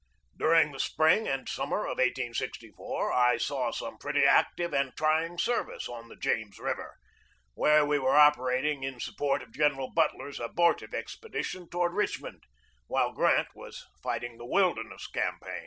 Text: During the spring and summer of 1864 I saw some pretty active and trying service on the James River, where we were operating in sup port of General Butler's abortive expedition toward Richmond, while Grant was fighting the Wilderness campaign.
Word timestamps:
During 0.35 0.71
the 0.71 0.79
spring 0.79 1.27
and 1.27 1.47
summer 1.47 1.81
of 1.83 1.99
1864 1.99 3.13
I 3.13 3.37
saw 3.37 3.69
some 3.69 3.99
pretty 3.99 4.23
active 4.23 4.73
and 4.73 4.97
trying 4.97 5.37
service 5.37 5.87
on 5.87 6.07
the 6.09 6.15
James 6.15 6.57
River, 6.57 6.97
where 7.53 7.85
we 7.85 7.99
were 7.99 8.17
operating 8.17 8.81
in 8.81 8.99
sup 8.99 9.13
port 9.19 9.43
of 9.43 9.53
General 9.53 9.91
Butler's 9.91 10.39
abortive 10.39 10.95
expedition 10.95 11.69
toward 11.69 11.93
Richmond, 11.93 12.45
while 12.87 13.13
Grant 13.13 13.49
was 13.53 13.85
fighting 14.01 14.37
the 14.39 14.45
Wilderness 14.47 15.05
campaign. 15.05 15.59